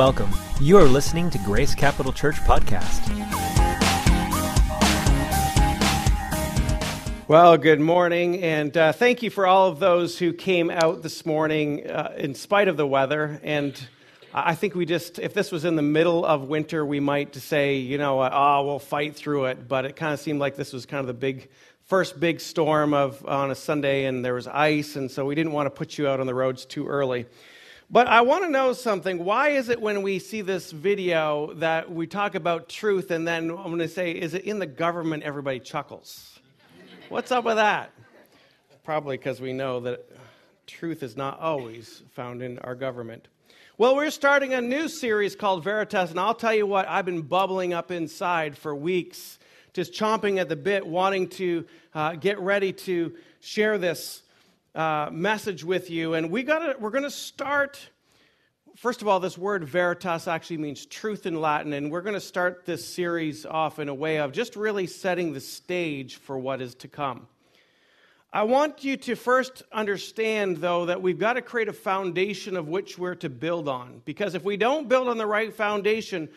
[0.00, 0.30] Welcome.
[0.62, 3.06] You are listening to Grace Capital Church Podcast.
[7.28, 11.26] Well, good morning, and uh, thank you for all of those who came out this
[11.26, 13.42] morning uh, in spite of the weather.
[13.42, 13.78] And
[14.32, 17.76] I think we just, if this was in the middle of winter, we might say,
[17.76, 19.68] you know, uh, oh, we'll fight through it.
[19.68, 21.50] But it kind of seemed like this was kind of the big,
[21.84, 25.52] first big storm of on a Sunday, and there was ice, and so we didn't
[25.52, 27.26] want to put you out on the roads too early.
[27.92, 29.24] But I want to know something.
[29.24, 33.50] Why is it when we see this video that we talk about truth and then
[33.50, 36.38] I'm going to say, is it in the government everybody chuckles?
[37.08, 37.90] What's up with that?
[38.84, 40.08] Probably because we know that
[40.68, 43.26] truth is not always found in our government.
[43.76, 47.22] Well, we're starting a new series called Veritas, and I'll tell you what, I've been
[47.22, 49.40] bubbling up inside for weeks,
[49.72, 54.22] just chomping at the bit, wanting to uh, get ready to share this
[54.74, 56.14] uh, message with you.
[56.14, 57.90] And we gotta, we're going to start.
[58.76, 62.20] First of all, this word veritas actually means truth in Latin, and we're going to
[62.20, 66.62] start this series off in a way of just really setting the stage for what
[66.62, 67.26] is to come.
[68.32, 72.68] I want you to first understand, though, that we've got to create a foundation of
[72.68, 74.02] which we're to build on.
[74.04, 76.28] Because if we don't build on the right foundation,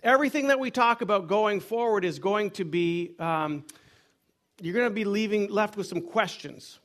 [0.00, 3.64] everything that we talk about going forward is going to be, um,
[4.60, 6.78] you're going to be leaving, left with some questions.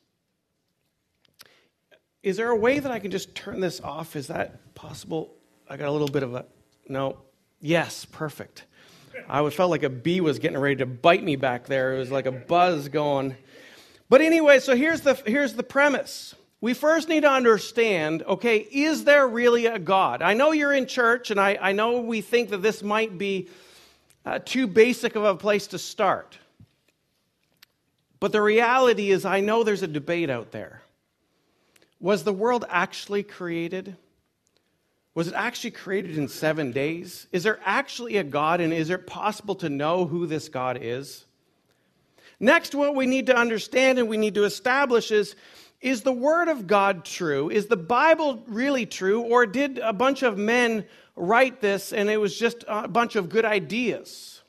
[2.26, 4.16] Is there a way that I can just turn this off?
[4.16, 5.32] Is that possible?
[5.70, 6.44] I got a little bit of a
[6.88, 7.18] no.
[7.60, 8.64] Yes, perfect.
[9.28, 11.94] I felt like a bee was getting ready to bite me back there.
[11.94, 13.36] It was like a buzz going.
[14.08, 16.34] But anyway, so here's the here's the premise.
[16.60, 20.20] We first need to understand, okay, is there really a God?
[20.20, 23.50] I know you're in church, and I, I know we think that this might be
[24.24, 26.38] uh, too basic of a place to start.
[28.18, 30.82] But the reality is, I know there's a debate out there.
[32.00, 33.96] Was the world actually created?
[35.14, 37.26] Was it actually created in seven days?
[37.32, 41.24] Is there actually a God, and is it possible to know who this God is?
[42.38, 45.34] Next, what we need to understand and we need to establish is
[45.80, 47.50] is the Word of God true?
[47.50, 49.20] Is the Bible really true?
[49.20, 53.28] Or did a bunch of men write this and it was just a bunch of
[53.28, 54.42] good ideas?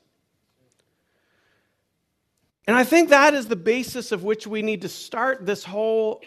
[2.66, 6.22] And I think that is the basis of which we need to start this whole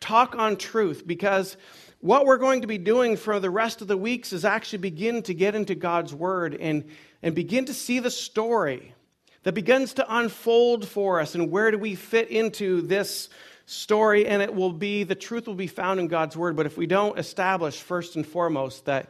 [0.00, 1.56] talk on truth because
[2.00, 5.22] what we're going to be doing for the rest of the weeks is actually begin
[5.22, 6.84] to get into God's Word and,
[7.22, 8.94] and begin to see the story
[9.42, 13.28] that begins to unfold for us and where do we fit into this
[13.66, 16.56] story and it will be the truth will be found in God's Word.
[16.56, 19.08] But if we don't establish first and foremost that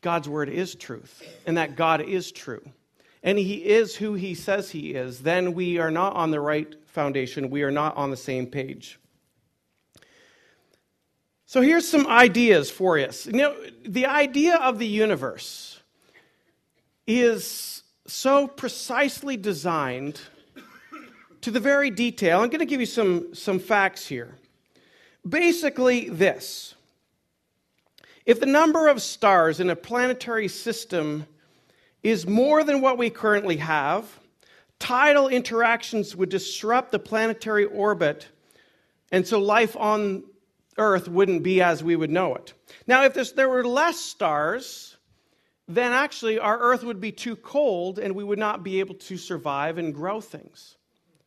[0.00, 2.62] God's Word is truth and that God is true
[3.22, 6.74] and He is who He says He is, then we are not on the right
[6.86, 7.50] foundation.
[7.50, 8.98] We are not on the same page.
[11.46, 13.08] So here's some ideas for you.
[13.26, 13.56] You know,
[13.86, 15.80] the idea of the universe
[17.06, 20.20] is so precisely designed
[21.42, 22.40] to the very detail.
[22.40, 24.34] I'm going to give you some, some facts here.
[25.28, 26.74] Basically, this
[28.26, 31.26] if the number of stars in a planetary system
[32.02, 34.18] is more than what we currently have,
[34.78, 38.28] tidal interactions would disrupt the planetary orbit,
[39.12, 40.24] and so life on
[40.76, 42.52] Earth wouldn't be as we would know it.
[42.86, 44.96] Now, if there were less stars,
[45.68, 49.16] then actually our Earth would be too cold and we would not be able to
[49.16, 50.76] survive and grow things.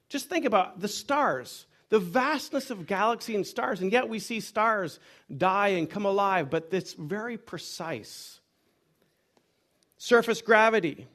[0.09, 4.39] Just think about the stars, the vastness of galaxy and stars, and yet we see
[4.39, 4.99] stars
[5.35, 8.39] die and come alive, but it's very precise.
[9.97, 11.07] Surface gravity.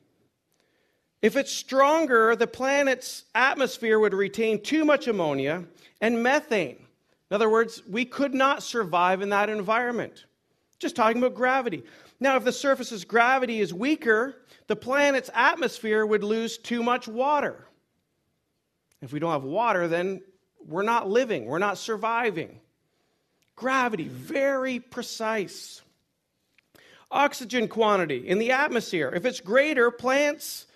[1.20, 5.64] If it's stronger, the planet's atmosphere would retain too much ammonia
[6.00, 6.84] and methane.
[7.32, 10.26] In other words, we could not survive in that environment.
[10.78, 11.82] Just talking about gravity.
[12.20, 17.66] Now, if the surface's gravity is weaker, the planet's atmosphere would lose too much water.
[19.00, 20.20] If we don't have water, then
[20.66, 22.60] we're not living, we're not surviving.
[23.56, 25.80] Gravity, very precise.
[27.10, 29.10] Oxygen quantity in the atmosphere.
[29.10, 30.66] If it's greater, plants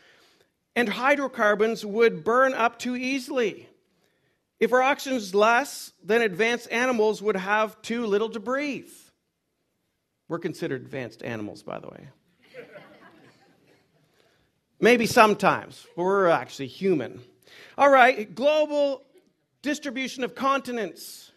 [0.74, 3.68] and hydrocarbons would burn up too easily.
[4.58, 8.90] If our oxygen is less, then advanced animals would have too little to breathe.
[10.28, 12.08] We're considered advanced animals, by the way.
[14.80, 17.20] Maybe sometimes, but we're actually human.
[17.76, 19.02] All right, global
[19.62, 21.32] distribution of continents.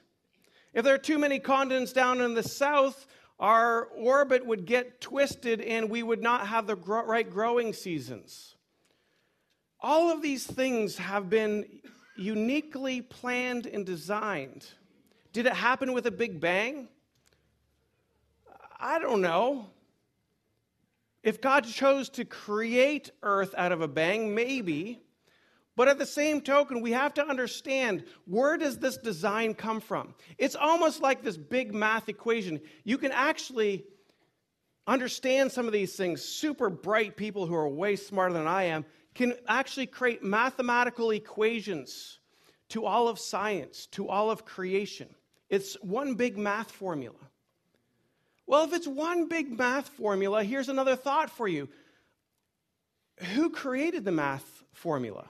[0.73, 3.05] If there are too many continents down in the south,
[3.39, 8.55] our orbit would get twisted and we would not have the right growing seasons.
[9.81, 11.65] All of these things have been
[12.19, 14.67] uniquely planned and designed.
[15.33, 16.87] Did it happen with a big bang?
[18.79, 19.67] I don't know.
[21.23, 24.99] If God chose to create earth out of a bang, maybe.
[25.75, 30.13] But at the same token, we have to understand where does this design come from?
[30.37, 32.59] It's almost like this big math equation.
[32.83, 33.85] You can actually
[34.87, 36.21] understand some of these things.
[36.21, 38.85] Super bright people who are way smarter than I am
[39.19, 42.19] can actually create mathematical equations
[42.69, 45.09] to all of science, to all of creation.
[45.49, 47.17] It's one big math formula.
[48.47, 51.67] Well, if it's one big math formula, here's another thought for you.
[53.33, 55.27] Who created the math formula?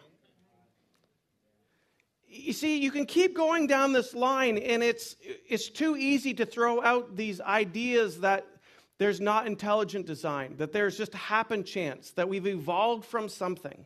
[2.28, 5.16] You see, you can keep going down this line, and it's,
[5.48, 8.46] it's too easy to throw out these ideas that
[9.00, 13.86] there's not intelligent design, that there's just happen chance, that we've evolved from something.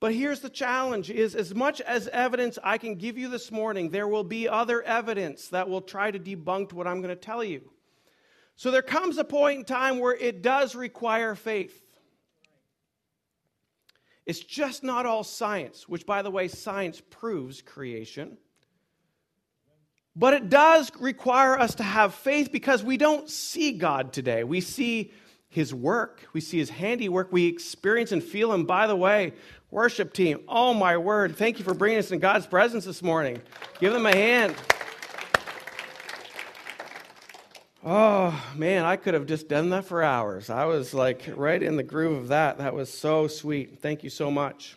[0.00, 3.90] But here's the challenge is as much as evidence I can give you this morning,
[3.90, 7.44] there will be other evidence that will try to debunk what I'm going to tell
[7.44, 7.70] you.
[8.56, 11.80] So there comes a point in time where it does require faith.
[14.26, 18.38] It's just not all science, which, by the way, science proves creation.
[20.16, 24.44] But it does require us to have faith because we don't see God today.
[24.44, 25.12] We see
[25.48, 28.64] his work, we see his handiwork, we experience and feel him.
[28.64, 29.34] By the way,
[29.74, 33.42] Worship team, oh my word, thank you for bringing us in God's presence this morning.
[33.80, 34.54] Give them a hand.
[37.84, 40.48] Oh man, I could have just done that for hours.
[40.48, 42.58] I was like right in the groove of that.
[42.58, 43.80] That was so sweet.
[43.80, 44.76] Thank you so much.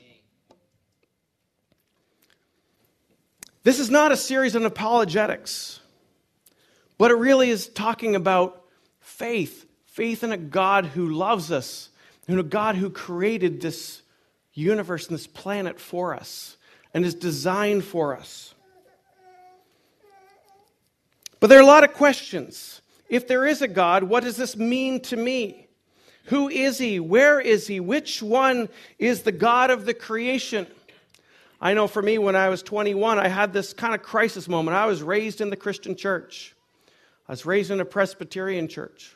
[3.67, 5.81] This is not a series on apologetics,
[6.97, 8.63] but it really is talking about
[9.01, 11.89] faith faith in a God who loves us,
[12.29, 14.03] in a God who created this
[14.53, 16.55] universe and this planet for us
[16.93, 18.55] and is designed for us.
[21.41, 22.81] But there are a lot of questions.
[23.09, 25.67] If there is a God, what does this mean to me?
[26.27, 27.01] Who is he?
[27.01, 27.81] Where is he?
[27.81, 30.67] Which one is the God of the creation?
[31.59, 34.77] I know for me, when I was 21, I had this kind of crisis moment.
[34.77, 36.55] I was raised in the Christian church,
[37.27, 39.15] I was raised in a Presbyterian church.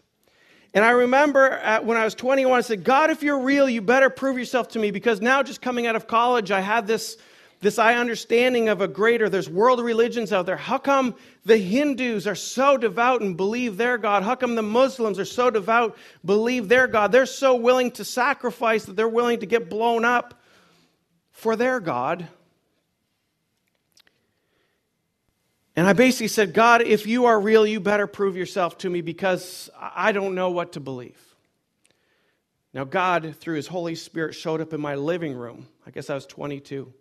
[0.74, 3.82] And I remember uh, when I was 21, I said, God, if you're real, you
[3.82, 7.18] better prove yourself to me because now, just coming out of college, I had this,
[7.60, 10.56] this I understanding of a greater, there's world religions out there.
[10.56, 14.24] How come the Hindus are so devout and believe their God?
[14.24, 17.12] How come the Muslims are so devout, believe their God?
[17.12, 20.41] They're so willing to sacrifice that they're willing to get blown up
[21.42, 22.28] for their God.
[25.76, 29.02] And I basically said, God, if you are real, you better prove yourself to me
[29.02, 31.20] because I don't know what to believe.
[32.76, 35.68] Now, God, through His Holy Spirit, showed up in my living room.
[35.84, 36.94] I guess I was 22.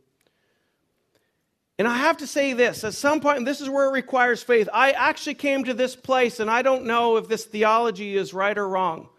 [1.78, 4.42] And I have to say this at some point, and this is where it requires
[4.42, 4.70] faith.
[4.72, 8.56] I actually came to this place, and I don't know if this theology is right
[8.56, 9.10] or wrong.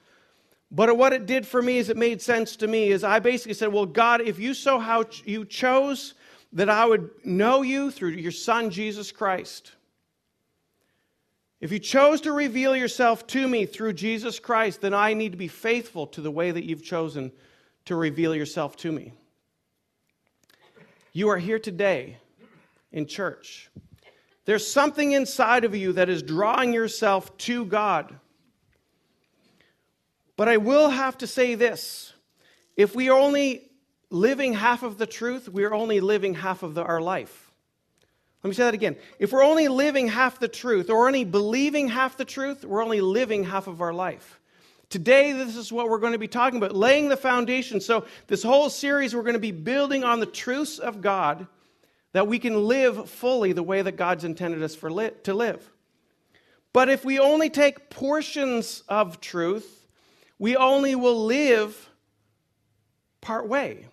[0.71, 2.89] But what it did for me is it made sense to me.
[2.89, 6.13] Is I basically said, Well, God, if you so how you chose
[6.53, 9.73] that I would know you through your Son, Jesus Christ.
[11.59, 15.37] If you chose to reveal yourself to me through Jesus Christ, then I need to
[15.37, 17.31] be faithful to the way that you've chosen
[17.85, 19.13] to reveal yourself to me.
[21.13, 22.17] You are here today
[22.91, 23.69] in church.
[24.45, 28.15] There's something inside of you that is drawing yourself to God.
[30.41, 32.13] But I will have to say this
[32.75, 33.69] if we are only
[34.09, 37.51] living half of the truth, we're only living half of the, our life.
[38.41, 38.95] Let me say that again.
[39.19, 43.01] If we're only living half the truth, or only believing half the truth, we're only
[43.01, 44.39] living half of our life.
[44.89, 47.79] Today, this is what we're going to be talking about laying the foundation.
[47.79, 51.45] So, this whole series, we're going to be building on the truths of God
[52.13, 55.71] that we can live fully the way that God's intended us for li- to live.
[56.73, 59.80] But if we only take portions of truth,
[60.41, 61.87] we only will live
[63.21, 63.85] part way.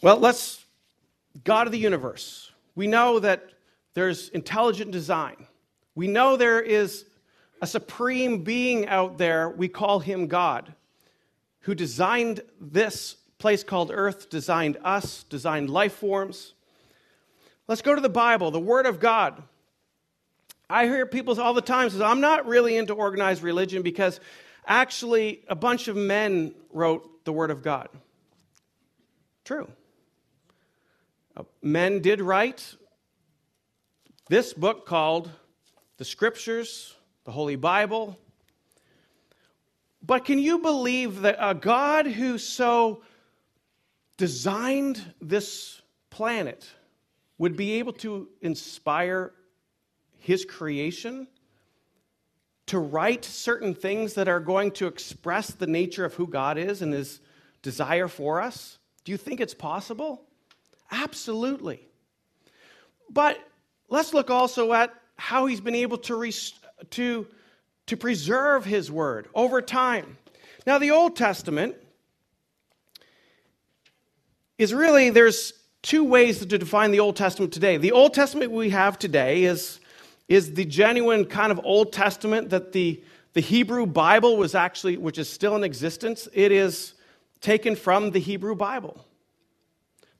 [0.00, 0.64] Well, let's,
[1.44, 2.50] God of the universe.
[2.74, 3.50] We know that
[3.92, 5.46] there's intelligent design.
[5.94, 7.04] We know there is
[7.60, 10.72] a supreme being out there, we call him God,
[11.60, 16.54] who designed this place called Earth, designed us, designed life forms.
[17.68, 19.42] Let's go to the Bible, the Word of God.
[20.68, 24.18] I hear people all the time say, I'm not really into organized religion because
[24.66, 27.88] actually a bunch of men wrote the Word of God.
[29.44, 29.70] True.
[31.36, 32.76] Uh, men did write
[34.28, 35.30] this book called
[35.98, 36.94] the Scriptures,
[37.24, 38.18] the Holy Bible.
[40.02, 43.02] But can you believe that a God who so
[44.16, 46.66] designed this planet
[47.36, 49.32] would be able to inspire
[50.24, 51.26] his creation
[52.64, 56.80] to write certain things that are going to express the nature of who God is
[56.80, 57.20] and his
[57.60, 58.78] desire for us?
[59.04, 60.22] Do you think it's possible?
[60.90, 61.86] Absolutely.
[63.10, 63.38] But
[63.90, 66.32] let's look also at how he's been able to,
[66.90, 67.26] to,
[67.86, 70.16] to preserve his word over time.
[70.66, 71.76] Now, the Old Testament
[74.56, 75.52] is really, there's
[75.82, 77.76] two ways to define the Old Testament today.
[77.76, 79.80] The Old Testament we have today is,
[80.28, 83.02] is the genuine kind of Old Testament that the,
[83.34, 86.28] the Hebrew Bible was actually, which is still in existence.
[86.32, 86.94] It is
[87.40, 89.04] taken from the Hebrew Bible.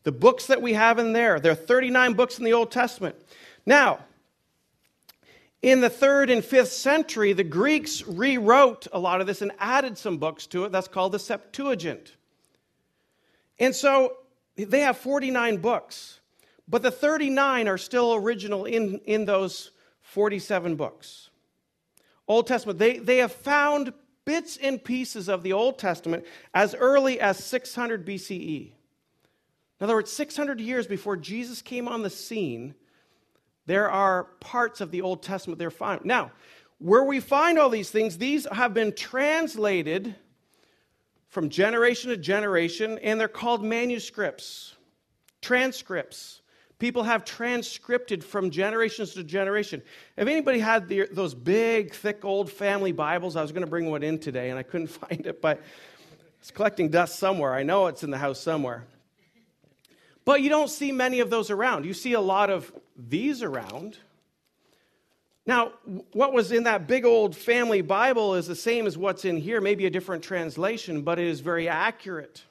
[0.02, 3.16] The books that we have in there, there are 39 books in the Old Testament.
[3.64, 4.00] Now,
[5.62, 9.96] in the third and fifth century, the Greeks rewrote a lot of this and added
[9.96, 10.72] some books to it.
[10.72, 12.16] That's called the Septuagint.
[13.58, 14.18] And so
[14.56, 16.20] they have 49 books,
[16.68, 19.70] but the 39 are still original in, in those
[20.14, 21.30] 47 books.
[22.28, 23.92] Old Testament, they, they have found
[24.24, 28.70] bits and pieces of the Old Testament as early as 600 BCE.
[29.80, 32.76] In other words, 600 years before Jesus came on the scene,
[33.66, 36.04] there are parts of the Old Testament they're found.
[36.04, 36.30] Now,
[36.78, 40.14] where we find all these things, these have been translated
[41.28, 44.76] from generation to generation, and they're called manuscripts,
[45.42, 46.40] transcripts.
[46.84, 49.80] People have transcripted from generations to generation.
[50.18, 53.90] If anybody had the, those big, thick, old family Bibles, I was going to bring
[53.90, 55.62] one in today, and I couldn't find it, but
[56.40, 57.54] it's collecting dust somewhere.
[57.54, 58.84] I know it's in the house somewhere.
[60.26, 61.86] But you don't see many of those around.
[61.86, 63.96] You see a lot of these around.
[65.46, 65.72] Now,
[66.12, 69.62] what was in that big old family Bible is the same as what's in here,
[69.62, 72.42] maybe a different translation, but it is very accurate.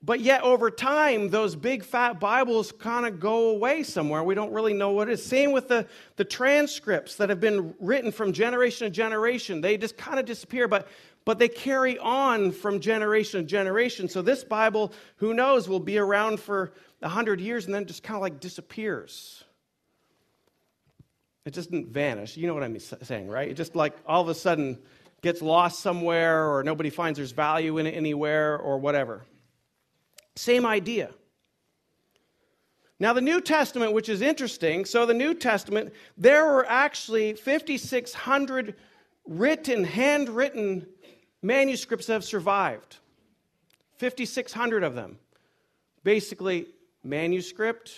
[0.00, 4.22] But yet, over time, those big fat Bibles kind of go away somewhere.
[4.22, 5.24] We don't really know what it is.
[5.24, 9.60] Same with the, the transcripts that have been written from generation to generation.
[9.60, 10.86] They just kind of disappear, but,
[11.24, 14.08] but they carry on from generation to generation.
[14.08, 18.14] So, this Bible, who knows, will be around for 100 years and then just kind
[18.14, 19.42] of like disappears.
[21.44, 22.36] It just doesn't vanish.
[22.36, 23.48] You know what I'm saying, right?
[23.48, 24.78] It just like all of a sudden
[25.22, 29.24] gets lost somewhere or nobody finds there's value in it anywhere or whatever.
[30.38, 31.10] Same idea.
[33.00, 38.76] Now, the New Testament, which is interesting, so the New Testament, there were actually 5,600
[39.26, 40.86] written, handwritten
[41.42, 42.98] manuscripts that have survived.
[43.96, 45.18] 5,600 of them.
[46.04, 46.66] Basically,
[47.02, 47.96] manuscript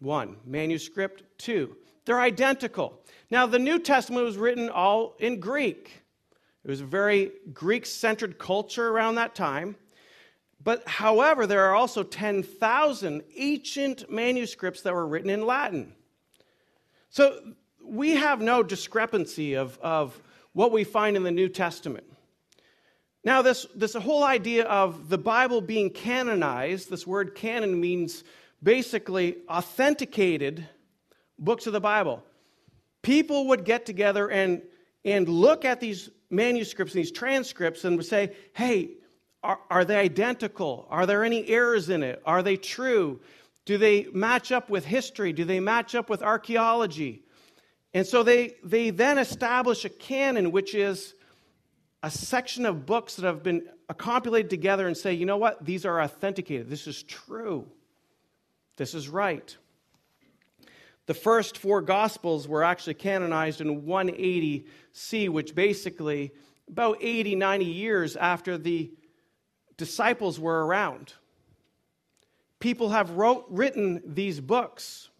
[0.00, 1.76] one, manuscript two.
[2.06, 3.00] They're identical.
[3.30, 6.02] Now, the New Testament was written all in Greek.
[6.64, 9.76] It was a very Greek centered culture around that time.
[10.66, 15.94] But however, there are also 10,000 ancient manuscripts that were written in Latin.
[17.08, 17.38] So
[17.80, 20.20] we have no discrepancy of, of
[20.54, 22.02] what we find in the New Testament.
[23.22, 28.24] Now, this, this whole idea of the Bible being canonized, this word canon means
[28.60, 30.68] basically authenticated
[31.38, 32.24] books of the Bible.
[33.02, 34.62] People would get together and,
[35.04, 38.96] and look at these manuscripts and these transcripts and would say, hey,
[39.46, 40.88] are, are they identical?
[40.90, 42.20] Are there any errors in it?
[42.26, 43.20] Are they true?
[43.64, 45.32] Do they match up with history?
[45.32, 47.22] Do they match up with archaeology?
[47.94, 51.14] And so they, they then establish a canon, which is
[52.02, 55.64] a section of books that have been compiled together and say, you know what?
[55.64, 56.68] These are authenticated.
[56.68, 57.66] This is true.
[58.76, 59.56] This is right.
[61.06, 66.32] The first four Gospels were actually canonized in 180 C, which basically
[66.68, 68.90] about 80, 90 years after the
[69.76, 71.12] disciples were around.
[72.60, 75.10] People have wrote, written these books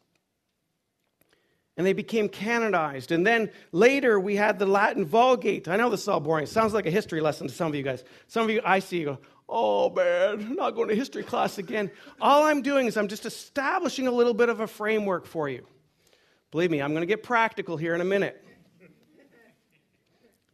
[1.76, 3.12] and they became canonized.
[3.12, 5.68] And then later we had the Latin Vulgate.
[5.68, 6.44] I know this is all boring.
[6.44, 8.04] It sounds like a history lesson to some of you guys.
[8.28, 11.90] Some of you I see go, oh man, not going to history class again.
[12.20, 15.66] All I'm doing is I'm just establishing a little bit of a framework for you.
[16.50, 18.42] Believe me, I'm going to get practical here in a minute.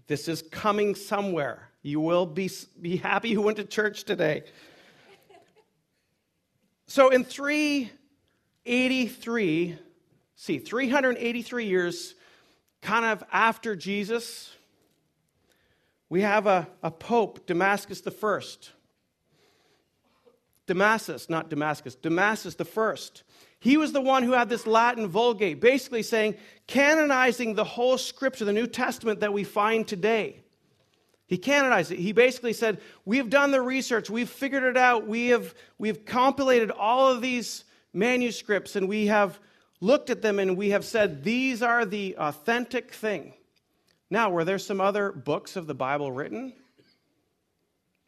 [0.08, 1.68] This is coming somewhere.
[1.82, 2.48] You will be,
[2.80, 4.44] be happy you went to church today.
[6.86, 9.76] So in 383,
[10.36, 12.14] see, 383 years,
[12.82, 14.54] kind of after Jesus,
[16.08, 18.72] we have a, a pope, Damascus the First.
[20.66, 23.24] Damascus, not Damascus, Damasus the First.
[23.58, 26.36] He was the one who had this Latin Vulgate, basically saying,
[26.66, 30.41] canonizing the whole scripture, the New Testament that we find today.
[31.26, 31.98] He canonized it.
[31.98, 36.70] He basically said, We've done the research, we've figured it out, we have, we've compilated
[36.70, 39.38] all of these manuscripts, and we have
[39.82, 43.34] looked at them and we have said, these are the authentic thing.
[44.08, 46.52] Now, were there some other books of the Bible written?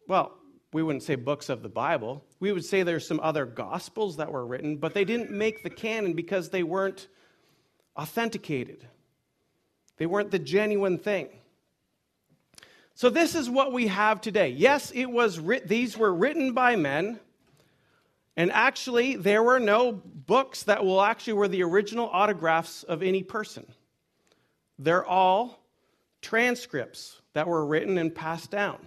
[0.07, 0.33] Well,
[0.73, 2.25] we wouldn't say books of the Bible.
[2.39, 5.71] We would say there's some other gospels that were written, but they didn't make the
[5.71, 7.09] canon because they weren't
[7.97, 8.87] authenticated.
[9.97, 11.29] They weren't the genuine thing.
[12.95, 14.49] So this is what we have today.
[14.51, 17.19] Yes, it was writ- these were written by men.
[18.37, 23.23] And actually, there were no books that will actually were the original autographs of any
[23.23, 23.67] person.
[24.79, 25.61] They're all
[26.21, 28.79] transcripts that were written and passed down.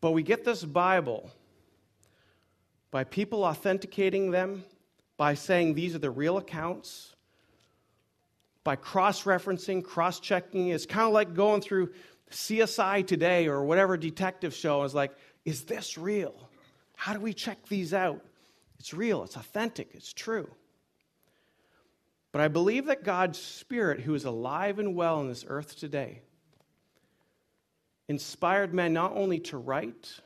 [0.00, 1.30] But we get this Bible
[2.90, 4.64] by people authenticating them,
[5.16, 7.14] by saying these are the real accounts,
[8.64, 10.68] by cross referencing, cross checking.
[10.68, 11.90] It's kind of like going through
[12.30, 14.82] CSI today or whatever detective show.
[14.84, 15.12] It's like,
[15.44, 16.34] is this real?
[16.94, 18.20] How do we check these out?
[18.78, 20.48] It's real, it's authentic, it's true.
[22.32, 26.22] But I believe that God's Spirit, who is alive and well in this earth today,
[28.08, 30.20] inspired men not only to write,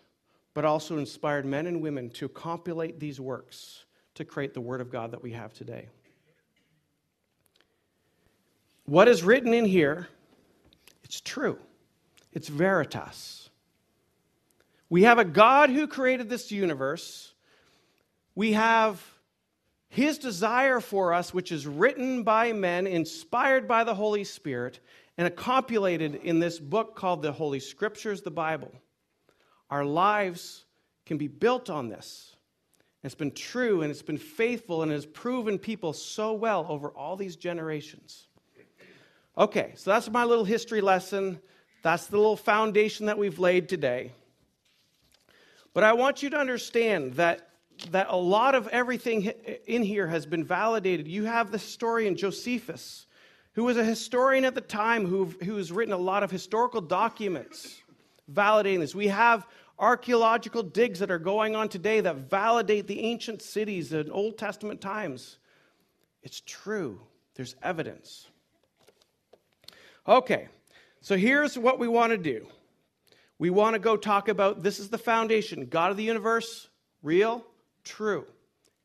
[0.53, 4.91] but also inspired men and women to compilate these works to create the Word of
[4.91, 5.89] God that we have today.
[8.87, 10.09] What is written in here,
[11.03, 11.59] it's true.
[12.33, 13.49] It's veritas.
[14.91, 17.33] We have a God who created this universe.
[18.35, 19.03] We have
[19.89, 24.81] his desire for us, which is written by men, inspired by the Holy Spirit,
[25.17, 28.73] and copulated in this book called the Holy Scriptures, the Bible.
[29.71, 30.65] Our lives
[31.07, 32.37] can be built on this.
[33.03, 36.91] It's been true and it's been faithful and it has proven people so well over
[36.91, 38.29] all these generations.
[39.37, 41.41] Okay, so that's my little history lesson.
[41.83, 44.13] That's the little foundation that we've laid today.
[45.73, 47.49] But I want you to understand that
[47.91, 49.25] that a lot of everything
[49.67, 51.09] in here has been validated.
[51.09, 53.07] You have the historian Josephus,
[53.53, 57.83] who was a historian at the time who, has written a lot of historical documents
[58.33, 58.95] validating this.
[58.95, 59.47] We have
[59.79, 64.81] archaeological digs that are going on today that validate the ancient cities in Old Testament
[64.81, 65.39] times.
[66.23, 67.01] It's true,
[67.35, 68.29] there's evidence.
[70.07, 70.49] Okay,
[71.01, 72.47] so here's what we want to do.
[73.39, 76.69] We want to go talk about this is the foundation God of the universe,
[77.03, 77.45] real,
[77.85, 78.27] true.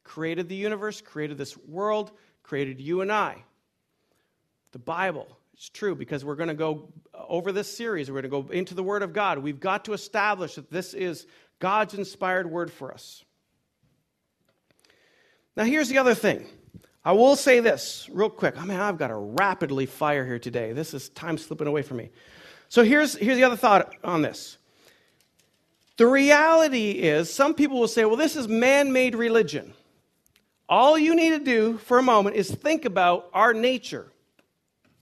[0.03, 3.43] Created the universe, created this world, created you and I.
[4.71, 8.43] The Bible, it's true because we're going to go uh, over this series, we're going
[8.43, 9.39] to go into the Word of God.
[9.39, 11.27] We've got to establish that this is
[11.59, 13.23] God's inspired word for us.
[15.57, 16.45] Now, here's the other thing.
[17.09, 18.53] I will say this real quick.
[18.55, 20.73] Oh, I mean, I've got a rapidly fire here today.
[20.73, 22.11] This is time slipping away from me.
[22.67, 24.59] So here's, here's the other thought on this.
[25.97, 29.73] The reality is, some people will say, well, this is man made religion.
[30.69, 34.11] All you need to do for a moment is think about our nature,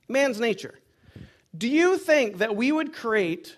[0.08, 0.80] man's nature.
[1.58, 3.58] Do you think that we would create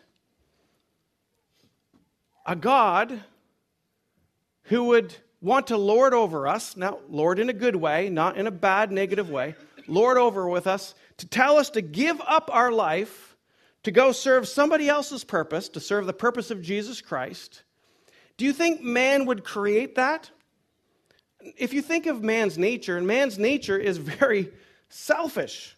[2.47, 3.21] a God
[4.63, 8.47] who would want to lord over us, now, lord in a good way, not in
[8.47, 9.55] a bad, negative way,
[9.87, 13.29] lord over with us, to tell us to give up our life
[13.83, 17.63] to go serve somebody else's purpose, to serve the purpose of Jesus Christ,
[18.37, 20.29] do you think man would create that?
[21.57, 24.51] If you think of man's nature, and man's nature is very
[24.89, 25.75] selfish,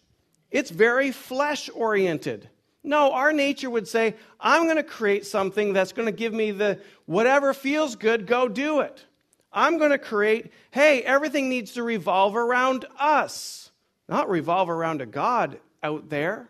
[0.50, 2.48] it's very flesh oriented.
[2.84, 6.50] No, our nature would say, I'm going to create something that's going to give me
[6.50, 9.06] the whatever feels good, go do it.
[9.52, 13.70] I'm going to create, hey, everything needs to revolve around us,
[14.08, 16.48] not revolve around a God out there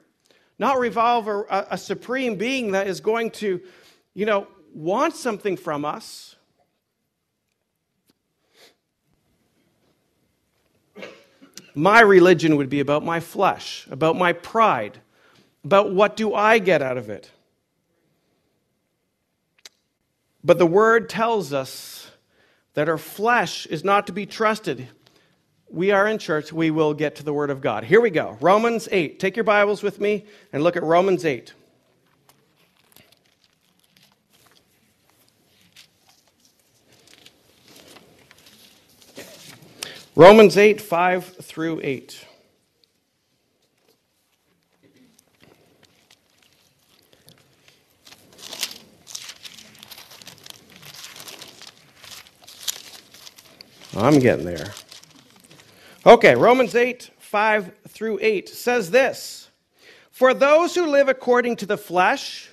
[0.63, 3.61] not revolve a, a supreme being that is going to,
[4.15, 6.37] you know, want something from us.
[11.75, 15.01] My religion would be about my flesh, about my pride,
[15.65, 17.29] about what do I get out of it.
[20.45, 22.09] But the word tells us
[22.75, 24.89] that our flesh is not to be trusted
[25.73, 27.85] we are in church, we will get to the Word of God.
[27.85, 29.19] Here we go Romans 8.
[29.19, 31.55] Take your Bibles with me and look at Romans 8.
[40.15, 42.27] Romans 8, 5 through 8.
[53.97, 54.73] I'm getting there.
[56.07, 59.49] Okay, Romans 8, 5 through 8 says this
[60.11, 62.51] For those who live according to the flesh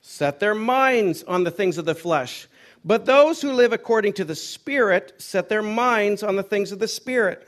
[0.00, 2.48] set their minds on the things of the flesh,
[2.84, 6.78] But those who live according to the Spirit set their minds on the things of
[6.78, 7.46] the Spirit.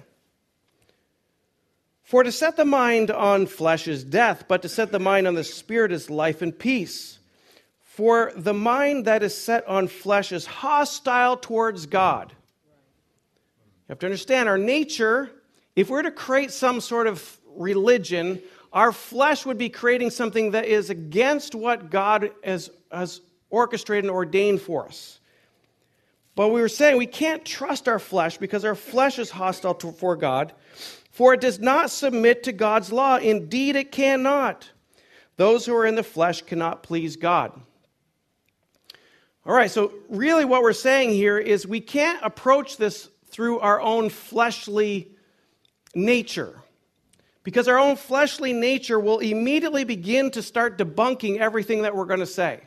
[2.02, 5.34] For to set the mind on flesh is death, but to set the mind on
[5.34, 7.18] the Spirit is life and peace.
[7.80, 12.34] For the mind that is set on flesh is hostile towards God.
[13.88, 15.30] You have to understand our nature,
[15.74, 18.40] if we're to create some sort of religion,
[18.72, 24.10] our flesh would be creating something that is against what God has, has orchestrated and
[24.10, 25.20] ordained for us.
[26.34, 29.92] But we were saying we can't trust our flesh because our flesh is hostile to,
[29.92, 30.54] for God,
[31.10, 33.16] for it does not submit to God's law.
[33.16, 34.70] Indeed, it cannot.
[35.36, 37.52] Those who are in the flesh cannot please God.
[39.44, 43.80] All right, so really what we're saying here is we can't approach this through our
[43.80, 45.10] own fleshly
[45.94, 46.54] nature.
[47.42, 52.20] Because our own fleshly nature will immediately begin to start debunking everything that we're going
[52.20, 52.60] to say.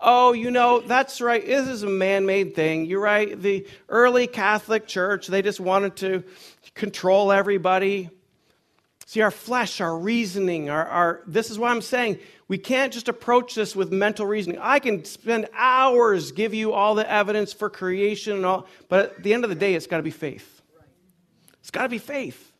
[0.00, 1.46] Oh, you know, that's right.
[1.46, 2.86] This is a man made thing.
[2.86, 3.40] You're right.
[3.40, 6.24] The early Catholic Church, they just wanted to
[6.74, 8.10] control everybody.
[9.06, 12.18] See, our flesh, our reasoning, our, our, this is what I'm saying.
[12.52, 14.58] We can't just approach this with mental reasoning.
[14.60, 19.22] I can spend hours give you all the evidence for creation and all, but at
[19.22, 20.60] the end of the day, it's got to be faith.
[21.60, 22.52] It's got to be faith.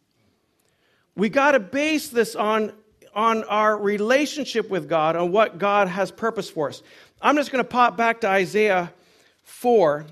[1.14, 2.72] We got to base this on,
[3.14, 6.82] on our relationship with God, on what God has purpose for us.
[7.20, 8.94] I'm just going to pop back to Isaiah
[9.42, 10.06] 4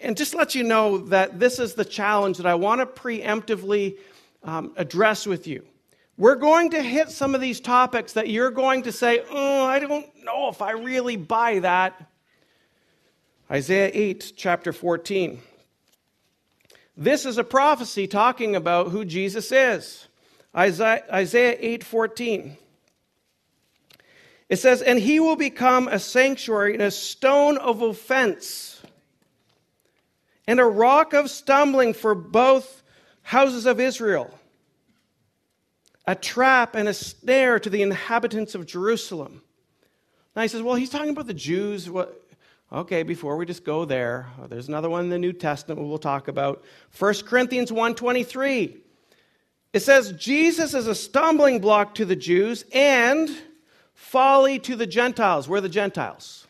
[0.00, 3.98] and just let you know that this is the challenge that I want to preemptively
[4.42, 5.66] um, address with you.
[6.18, 9.78] We're going to hit some of these topics that you're going to say, oh, I
[9.78, 12.10] don't know if I really buy that.
[13.50, 15.40] Isaiah 8, chapter 14.
[16.96, 20.08] This is a prophecy talking about who Jesus is.
[20.56, 22.56] Isaiah, Isaiah 8:14.
[24.48, 28.82] It says, "And he will become a sanctuary and a stone of offense,
[30.48, 32.82] and a rock of stumbling for both
[33.22, 34.37] houses of Israel,
[36.08, 39.42] a trap and a snare to the inhabitants of Jerusalem."
[40.34, 41.88] Now he says, "Well, he's talking about the Jews.
[41.88, 42.28] What,
[42.70, 45.96] Okay, before we just go there, uh, there's another one in the New Testament we'll
[45.96, 46.62] talk about.
[46.98, 48.76] 1 Corinthians 1:23.
[49.72, 53.30] It says Jesus is a stumbling block to the Jews and
[53.94, 55.48] folly to the Gentiles.
[55.48, 56.47] We're the Gentiles.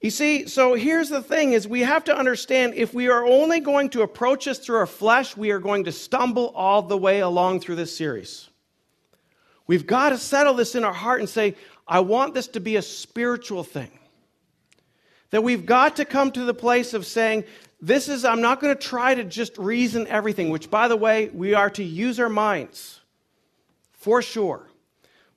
[0.00, 3.58] You see, so here's the thing is we have to understand if we are only
[3.58, 7.20] going to approach this through our flesh, we are going to stumble all the way
[7.20, 8.48] along through this series.
[9.66, 11.56] We've got to settle this in our heart and say,
[11.86, 13.90] I want this to be a spiritual thing.
[15.30, 17.44] That we've got to come to the place of saying,
[17.80, 21.28] this is, I'm not going to try to just reason everything, which, by the way,
[21.28, 23.00] we are to use our minds
[23.92, 24.68] for sure.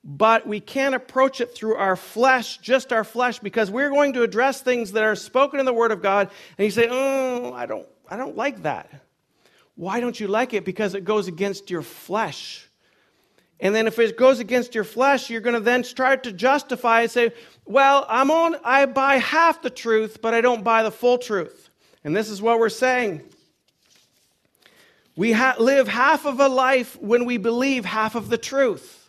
[0.04, 4.24] But we can't approach it through our flesh, just our flesh, because we're going to
[4.24, 6.32] address things that are spoken in the Word of God.
[6.58, 8.90] And you say, Oh, I don't, I don't like that.
[9.76, 10.66] Why don't you like it?
[10.66, 12.68] Because it goes against your flesh.
[13.60, 17.02] And then if it goes against your flesh, you're going to then start to justify
[17.02, 17.32] and say,
[17.66, 21.70] Well, I'm on, I buy half the truth, but I don't buy the full truth.
[22.04, 23.22] And this is what we're saying.
[25.16, 29.01] We ha- live half of a life when we believe half of the truth.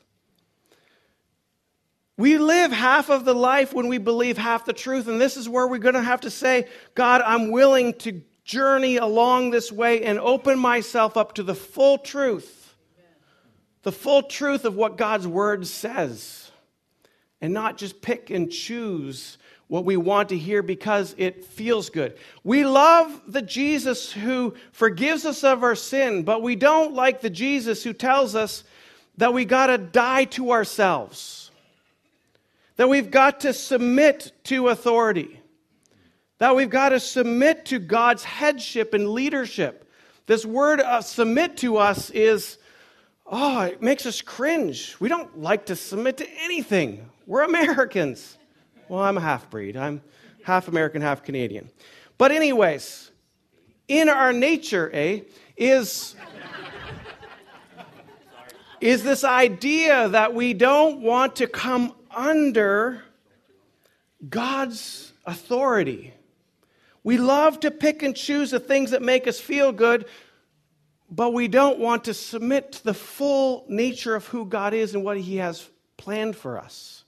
[2.23, 5.09] We live half of the life when we believe half the truth.
[5.09, 8.99] And this is where we're going to have to say, God, I'm willing to journey
[8.99, 12.77] along this way and open myself up to the full truth,
[13.83, 16.53] the full truth of what God's word says,
[17.41, 22.17] and not just pick and choose what we want to hear because it feels good.
[22.45, 27.31] We love the Jesus who forgives us of our sin, but we don't like the
[27.31, 28.63] Jesus who tells us
[29.17, 31.42] that we got to die to ourselves,
[32.83, 35.41] that we've got to submit to authority,
[36.39, 39.89] that we've got to submit to God's headship and leadership.
[40.27, 42.59] This word uh, submit to us is,
[43.25, 44.97] oh, it makes us cringe.
[44.99, 47.09] We don't like to submit to anything.
[47.25, 48.37] We're Americans.
[48.89, 49.77] Well, I'm a half breed.
[49.77, 50.03] I'm
[50.43, 51.71] half American, half Canadian.
[52.19, 53.13] But, anyways,
[53.87, 55.21] in our nature, eh,
[55.57, 56.17] is,
[58.81, 63.03] is this idea that we don't want to come under
[64.29, 66.13] God's authority.
[67.05, 70.07] We love to pick and choose the things that make us feel good,
[71.11, 75.05] but we don't want to submit to the full nature of who God is and
[75.05, 77.05] what He has planned for us.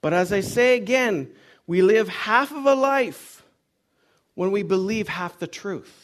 [0.00, 1.30] But as I say again,
[1.66, 3.42] we live half of a life
[4.34, 5.98] when we believe half the truth.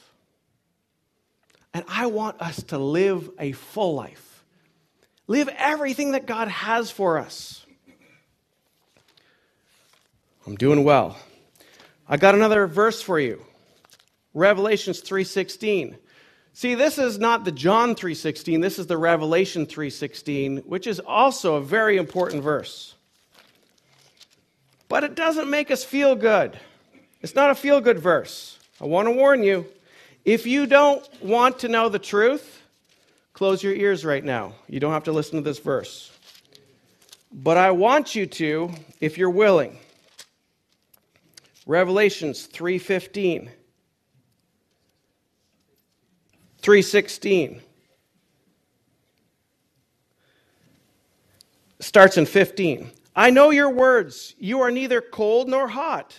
[1.74, 4.44] And I want us to live a full life,
[5.26, 7.64] live everything that God has for us.
[10.48, 11.18] I'm doing well.
[12.08, 13.44] I got another verse for you.
[14.32, 15.98] Revelations 3:16.
[16.54, 21.56] See, this is not the John 3:16, this is the Revelation 3:16, which is also
[21.56, 22.94] a very important verse.
[24.88, 26.58] But it doesn't make us feel good.
[27.20, 28.58] It's not a feel good verse.
[28.80, 29.66] I want to warn you.
[30.24, 32.62] If you don't want to know the truth,
[33.34, 34.54] close your ears right now.
[34.66, 36.10] You don't have to listen to this verse.
[37.30, 39.78] But I want you to if you're willing.
[41.68, 43.50] Revelations 3:15
[46.62, 47.60] 3:16
[51.78, 52.90] starts in 15.
[53.14, 54.34] I know your words.
[54.38, 56.18] You are neither cold nor hot.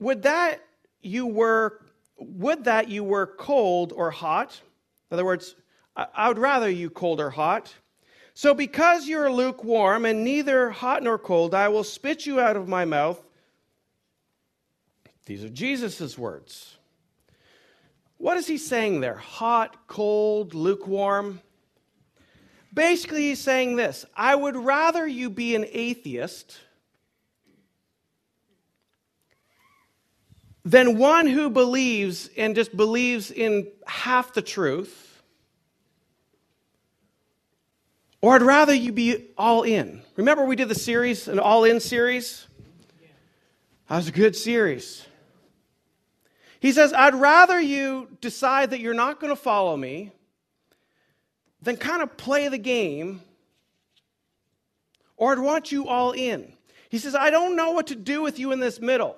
[0.00, 0.60] Would that
[1.00, 1.80] you were
[2.16, 4.60] would that you were cold or hot?
[5.08, 5.54] In other words,
[5.94, 7.72] I would rather you cold or hot.
[8.38, 12.68] So because you're lukewarm and neither hot nor cold, I will spit you out of
[12.68, 13.20] my mouth.
[15.26, 16.76] These are Jesus' words.
[18.16, 19.16] What is he saying there?
[19.16, 21.40] Hot, cold, lukewarm?
[22.72, 26.60] Basically, he's saying this I would rather you be an atheist
[30.64, 35.07] than one who believes and just believes in half the truth.
[38.20, 40.02] Or I'd rather you be all in.
[40.16, 42.46] Remember, we did the series, an all in series?
[43.88, 45.06] That was a good series.
[46.60, 50.10] He says, I'd rather you decide that you're not going to follow me
[51.62, 53.22] than kind of play the game,
[55.16, 56.52] or I'd want you all in.
[56.88, 59.16] He says, I don't know what to do with you in this middle.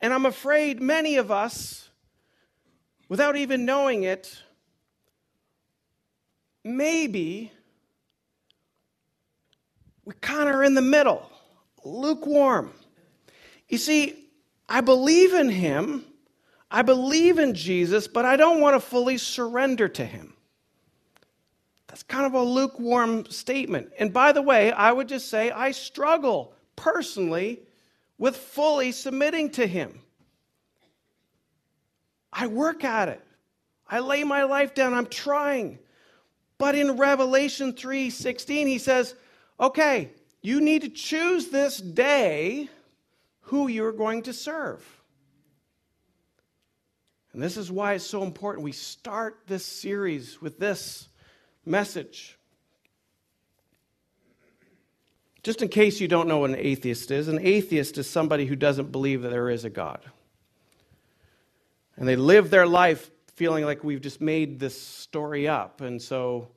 [0.00, 1.88] And I'm afraid many of us,
[3.08, 4.42] without even knowing it,
[6.64, 7.52] maybe
[10.04, 11.28] we kind of are in the middle,
[11.84, 12.72] lukewarm.
[13.68, 14.14] You see,
[14.68, 16.04] I believe in him,
[16.70, 20.34] I believe in Jesus, but I don't want to fully surrender to him.
[21.92, 23.92] That's kind of a lukewarm statement.
[23.98, 27.60] And by the way, I would just say I struggle personally
[28.16, 30.00] with fully submitting to Him.
[32.32, 33.20] I work at it.
[33.86, 34.94] I lay my life down.
[34.94, 35.78] I'm trying.
[36.56, 39.14] But in Revelation 3:16 he says,
[39.58, 40.10] "Okay,
[40.40, 42.68] you need to choose this day
[43.42, 45.02] who you're going to serve."
[47.32, 51.08] And this is why it's so important we start this series with this
[51.64, 52.38] message.
[55.42, 58.54] Just in case you don't know what an atheist is, an atheist is somebody who
[58.54, 60.04] doesn't believe that there is a God.
[61.96, 65.80] And they live their life feeling like we've just made this story up.
[65.80, 66.48] And so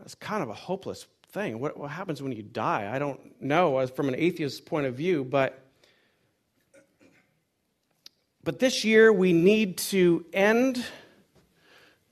[0.00, 1.60] it's kind of a hopeless thing.
[1.60, 2.90] What, what happens when you die?
[2.90, 5.62] I don't know as from an atheist point of view, but
[8.42, 10.82] but this year we need to end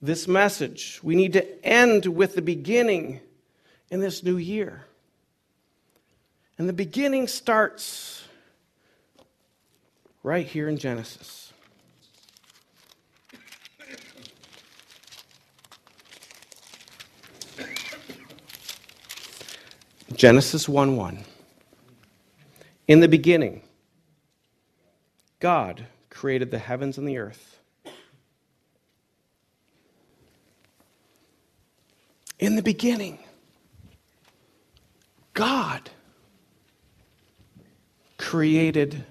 [0.02, 1.00] this message.
[1.02, 3.20] We need to end with the beginning
[3.90, 4.84] in this new year.
[6.58, 8.24] And the beginning starts
[10.22, 11.43] right here in Genesis.
[20.12, 21.24] Genesis 1 1.
[22.86, 23.62] In the beginning,
[25.40, 27.58] God created the heavens and the earth.
[32.38, 33.18] In the beginning,
[35.32, 35.88] God
[38.18, 39.04] created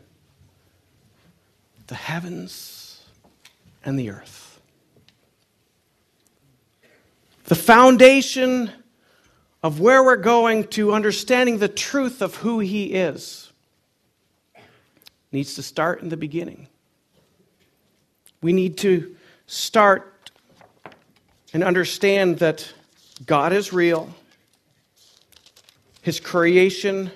[1.87, 3.03] the heavens
[3.83, 4.61] and the earth.
[7.45, 8.71] The foundation
[9.63, 13.51] of where we're going to understanding the truth of who He is
[15.31, 16.67] needs to start in the beginning.
[18.41, 19.15] We need to
[19.47, 20.31] start
[21.53, 22.71] and understand that
[23.25, 24.13] God is real.
[26.01, 27.09] His creation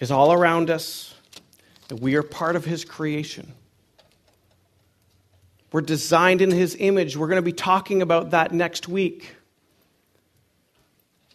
[0.00, 1.14] is all around us,
[1.88, 3.52] and we are part of His creation.
[5.70, 7.16] We're designed in His image.
[7.16, 9.36] We're going to be talking about that next week.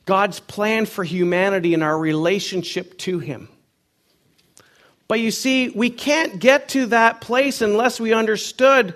[0.06, 3.50] God's plan for humanity and our relationship to Him.
[5.08, 8.96] But you see, we can't get to that place unless we understood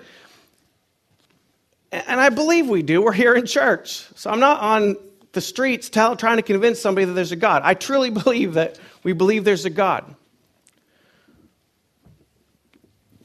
[1.92, 3.02] and I believe we do.
[3.02, 4.06] We're here in church.
[4.14, 4.96] So I'm not on
[5.32, 7.62] the streets tell, trying to convince somebody that there's a God.
[7.64, 10.14] I truly believe that we believe there's a God.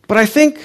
[0.08, 0.60] But I think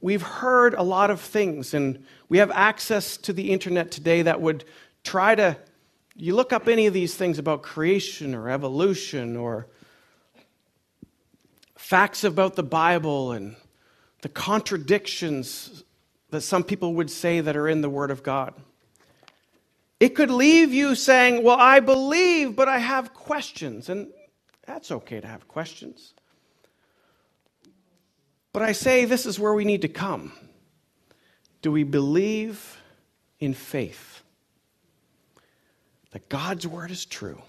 [0.00, 4.40] we've heard a lot of things, and we have access to the internet today that
[4.40, 4.64] would
[5.04, 5.56] try to.
[6.20, 9.68] You look up any of these things about creation or evolution or
[11.76, 13.54] facts about the Bible and
[14.22, 15.84] the contradictions
[16.30, 18.52] that some people would say that are in the Word of God.
[20.00, 23.88] It could leave you saying, Well, I believe, but I have questions.
[23.88, 24.08] And
[24.66, 26.14] that's okay to have questions.
[28.52, 30.32] But I say this is where we need to come.
[31.62, 32.80] Do we believe
[33.38, 34.17] in faith
[36.10, 37.42] that God's Word is true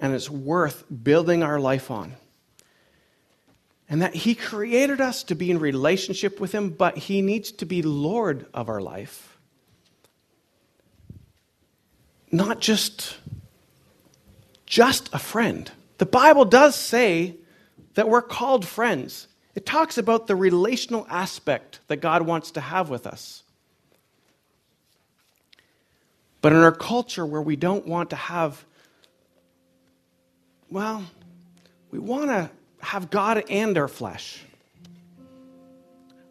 [0.00, 2.14] and it's worth building our life on?
[3.88, 7.66] and that He created us to be in relationship with Him, but He needs to
[7.66, 9.38] be Lord of our life.
[12.30, 13.16] Not just,
[14.66, 15.70] just a friend.
[15.96, 17.36] The Bible does say
[17.94, 19.28] that we're called friends.
[19.54, 23.42] It talks about the relational aspect that God wants to have with us.
[26.40, 28.64] But in our culture where we don't want to have,
[30.70, 31.04] well,
[31.90, 34.42] we want to have God and our flesh.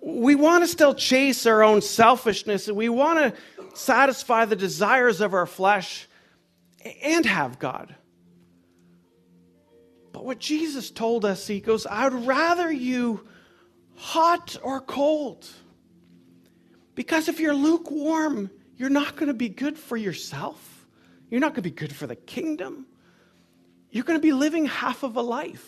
[0.02, 5.20] We want to still chase our own selfishness and we want to satisfy the desires
[5.20, 6.08] of our flesh
[7.04, 7.94] and have God.
[10.14, 13.28] But what Jesus told us, he goes, I'd rather you
[13.96, 15.48] hot or cold.
[16.96, 20.86] Because if you're lukewarm, you're not going to be good for yourself.
[21.30, 22.86] You're not going to be good for the kingdom.
[23.90, 25.66] You're going to be living half of a life.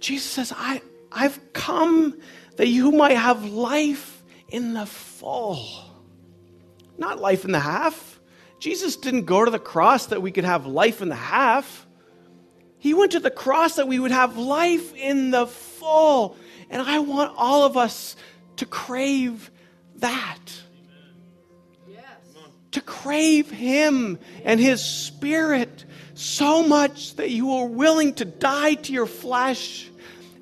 [0.00, 2.18] Jesus says, I, I've come
[2.56, 5.64] that you might have life in the full,
[6.98, 8.20] not life in the half.
[8.58, 11.86] Jesus didn't go to the cross that we could have life in the half.
[12.78, 16.36] He went to the cross that we would have life in the full.
[16.70, 18.16] And I want all of us
[18.56, 19.50] to crave
[19.96, 20.38] that.
[21.88, 22.02] Yes.
[22.72, 28.92] To crave Him and His Spirit so much that you are willing to die to
[28.92, 29.88] your flesh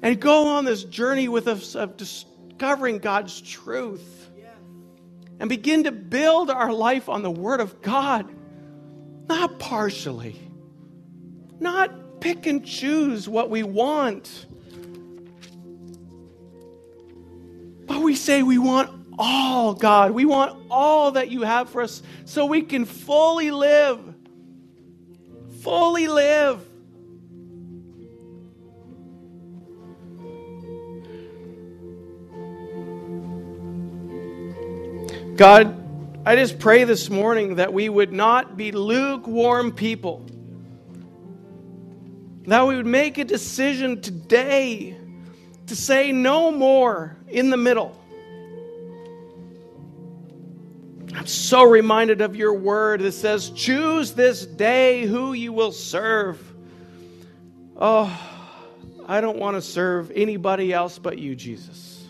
[0.02, 4.20] and go on this journey with us of discovering God's truth.
[5.40, 8.32] And begin to build our life on the Word of God,
[9.28, 10.40] not partially,
[11.58, 14.46] not pick and choose what we want,
[17.86, 20.10] but we say we want all, God.
[20.10, 24.14] We want all that you have for us so we can fully live
[25.64, 26.60] fully live.
[35.36, 35.74] God,
[36.26, 40.26] I just pray this morning that we would not be lukewarm people.
[42.46, 44.98] That we would make a decision today
[45.66, 48.00] to say no more in the middle.
[51.14, 56.40] I'm so reminded of your word that says, Choose this day who you will serve.
[57.76, 58.12] Oh,
[59.06, 62.06] I don't want to serve anybody else but you, Jesus.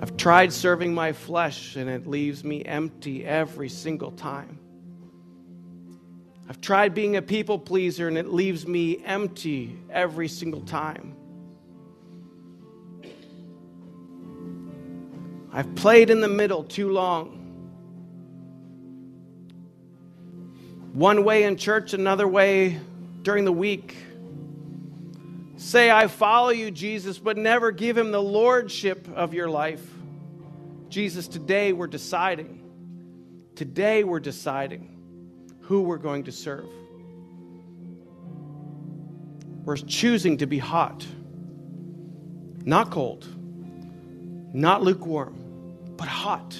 [0.00, 4.58] I've tried serving my flesh and it leaves me empty every single time.
[6.50, 11.14] I've tried being a people pleaser and it leaves me empty every single time.
[15.52, 17.36] I've played in the middle too long.
[20.92, 22.80] One way in church, another way
[23.22, 23.94] during the week.
[25.54, 29.88] Say, I follow you, Jesus, but never give him the lordship of your life.
[30.88, 32.60] Jesus, today we're deciding.
[33.54, 34.99] Today we're deciding
[35.70, 36.66] who we're going to serve.
[39.64, 41.06] We're choosing to be hot,
[42.64, 43.24] not cold,
[44.52, 45.36] not lukewarm
[45.96, 46.58] but hot.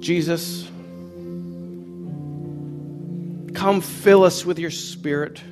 [0.00, 0.64] Jesus,
[3.52, 5.42] come fill us with your spirit.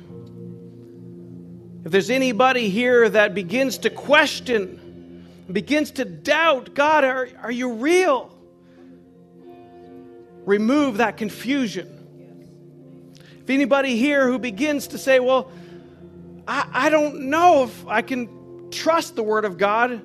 [1.85, 7.73] If there's anybody here that begins to question, begins to doubt, God, are, are you
[7.73, 8.32] real?
[10.45, 11.89] Remove that confusion.
[13.41, 15.51] If anybody here who begins to say, well,
[16.47, 20.01] I, I don't know if I can trust the Word of God,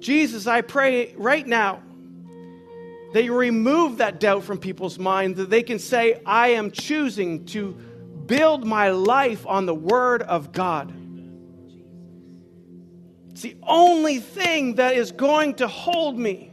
[0.00, 1.82] Jesus, I pray right now
[3.12, 7.46] that you remove that doubt from people's minds, that they can say, I am choosing
[7.46, 7.72] to
[8.26, 10.92] build my life on the Word of God.
[13.30, 16.47] It's the only thing that is going to hold me.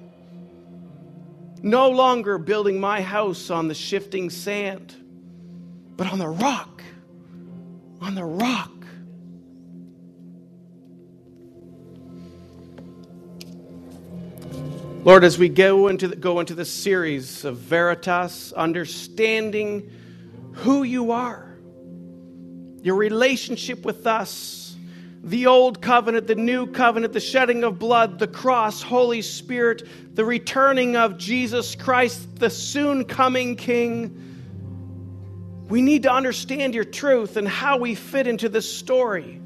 [1.62, 4.96] No longer building my house on the shifting sand,
[5.98, 6.84] but on the rock.
[8.02, 8.72] On the rock.
[15.06, 19.92] Lord, as we go into the, go into this series of Veritas, understanding
[20.54, 21.60] who you are,
[22.82, 24.65] your relationship with us,
[25.26, 30.24] the old covenant, the new covenant, the shedding of blood, the cross, Holy Spirit, the
[30.24, 34.22] returning of Jesus Christ, the soon coming King.
[35.68, 39.42] We need to understand your truth and how we fit into this story.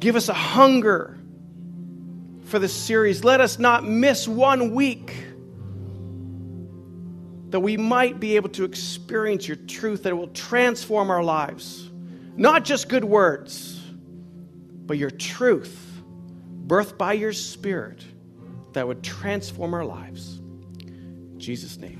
[0.00, 1.18] Give us a hunger
[2.44, 3.24] for this series.
[3.24, 5.14] Let us not miss one week
[7.50, 11.90] that we might be able to experience your truth that it will transform our lives.
[12.36, 13.80] Not just good words,
[14.86, 16.02] but your truth,
[16.66, 18.02] birthed by your Spirit,
[18.72, 20.40] that would transform our lives.
[20.80, 21.98] In Jesus' name,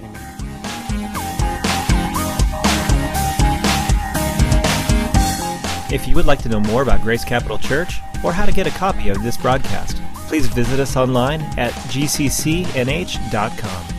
[0.00, 0.40] amen.
[5.92, 8.66] If you would like to know more about Grace Capital Church or how to get
[8.66, 13.93] a copy of this broadcast, please visit us online at gccnh.com.